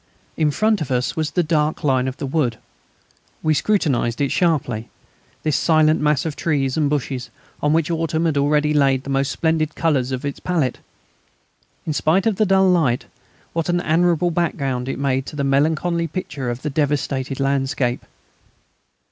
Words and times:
In 0.35 0.49
front 0.49 0.81
of 0.81 0.89
us 0.89 1.15
was 1.15 1.29
the 1.29 1.43
dark 1.43 1.83
line 1.83 2.07
of 2.07 2.17
the 2.17 2.25
wood. 2.25 2.57
We 3.43 3.53
scrutinised 3.53 4.19
it 4.19 4.31
sharply, 4.31 4.89
this 5.43 5.55
silent 5.55 6.01
mass 6.01 6.25
of 6.25 6.35
trees 6.35 6.75
and 6.75 6.89
bushes 6.89 7.29
on 7.61 7.71
which 7.71 7.91
autumn 7.91 8.25
had 8.25 8.35
already 8.35 8.73
laid 8.73 9.03
the 9.03 9.11
most 9.11 9.31
splendid 9.31 9.75
colours 9.75 10.11
of 10.11 10.25
its 10.25 10.39
palette. 10.39 10.79
In 11.85 11.93
spite 11.93 12.25
of 12.25 12.37
the 12.37 12.47
dull 12.47 12.67
light, 12.67 13.05
what 13.53 13.69
an 13.69 13.79
admirable 13.79 14.31
background 14.31 14.89
it 14.89 14.97
made 14.97 15.27
to 15.27 15.35
the 15.35 15.43
melancholy 15.43 16.07
picture 16.07 16.49
of 16.49 16.63
the 16.63 16.71
devastated 16.71 17.39
landscape! 17.39 18.03